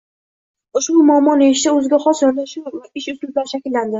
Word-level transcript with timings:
Ushbu 0.79 1.03
muammoni 1.09 1.49
yechishda 1.49 1.75
o‘ziga 1.81 2.01
xos 2.07 2.23
yondashuv 2.25 2.73
va 2.79 2.81
ish 3.01 3.13
uslublari 3.15 3.55
shakllandi. 3.55 3.89